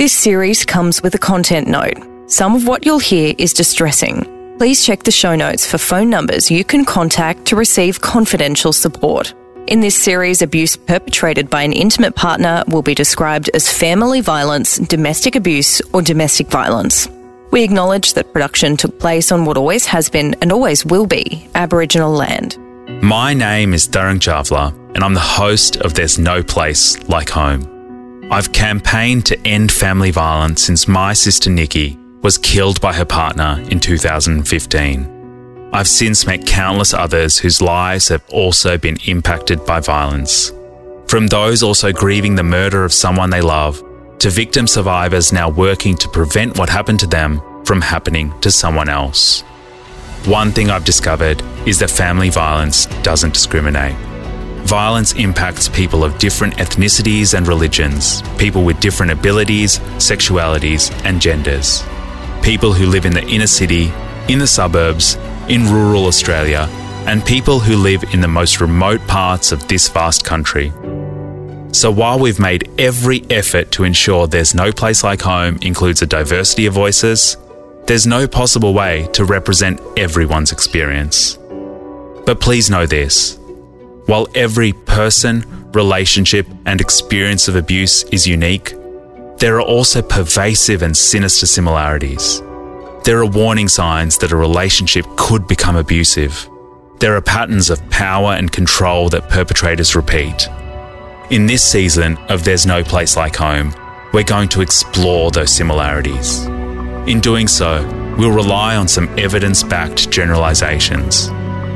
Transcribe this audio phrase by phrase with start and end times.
[0.00, 1.98] This series comes with a content note.
[2.26, 4.56] Some of what you'll hear is distressing.
[4.56, 9.34] Please check the show notes for phone numbers you can contact to receive confidential support.
[9.66, 14.78] In this series, abuse perpetrated by an intimate partner will be described as family violence,
[14.78, 17.06] domestic abuse, or domestic violence.
[17.50, 21.46] We acknowledge that production took place on what always has been and always will be
[21.54, 22.56] Aboriginal land.
[23.02, 27.79] My name is Darren Javla, and I'm the host of There's No Place Like Home.
[28.32, 33.60] I've campaigned to end family violence since my sister Nikki was killed by her partner
[33.70, 35.70] in 2015.
[35.72, 40.52] I've since met countless others whose lives have also been impacted by violence.
[41.08, 43.82] From those also grieving the murder of someone they love,
[44.20, 48.88] to victim survivors now working to prevent what happened to them from happening to someone
[48.88, 49.40] else.
[50.26, 53.96] One thing I've discovered is that family violence doesn't discriminate.
[54.70, 61.82] Violence impacts people of different ethnicities and religions, people with different abilities, sexualities, and genders.
[62.40, 63.90] People who live in the inner city,
[64.28, 65.16] in the suburbs,
[65.48, 66.68] in rural Australia,
[67.08, 70.72] and people who live in the most remote parts of this vast country.
[71.72, 76.06] So while we've made every effort to ensure There's No Place Like Home includes a
[76.06, 77.36] diversity of voices,
[77.88, 81.40] there's no possible way to represent everyone's experience.
[82.24, 83.39] But please know this
[84.06, 88.74] while every person, relationship, and experience of abuse is unique,
[89.38, 92.40] there are also pervasive and sinister similarities.
[93.04, 96.48] There are warning signs that a relationship could become abusive.
[96.98, 100.48] There are patterns of power and control that perpetrators repeat.
[101.30, 103.72] In this season of There's No Place Like Home,
[104.12, 106.44] we're going to explore those similarities.
[107.06, 107.86] In doing so,
[108.18, 111.30] we'll rely on some evidence backed generalizations.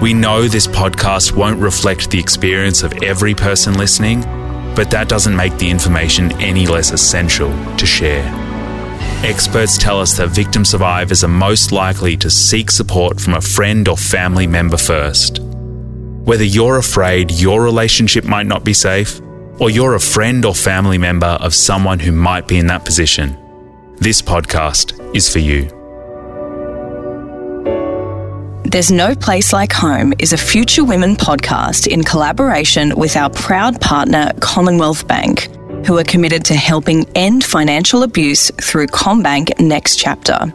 [0.00, 4.22] We know this podcast won't reflect the experience of every person listening,
[4.74, 8.24] but that doesn't make the information any less essential to share.
[9.22, 13.88] Experts tell us that victim survivors are most likely to seek support from a friend
[13.88, 15.40] or family member first.
[15.40, 19.20] Whether you're afraid your relationship might not be safe,
[19.58, 23.36] or you're a friend or family member of someone who might be in that position,
[23.98, 25.79] this podcast is for you.
[28.70, 33.80] There's No Place Like Home is a Future Women podcast in collaboration with our proud
[33.80, 35.48] partner, Commonwealth Bank,
[35.84, 40.54] who are committed to helping end financial abuse through CommBank Next Chapter.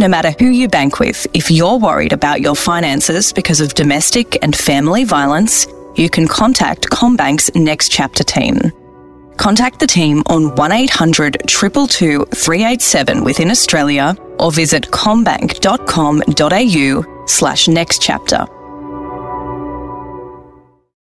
[0.00, 4.42] No matter who you bank with, if you're worried about your finances because of domestic
[4.42, 8.58] and family violence, you can contact CommBank's Next Chapter team.
[9.36, 18.46] Contact the team on 1800 222 387 within Australia or visit commbank.com.au slash next chapter.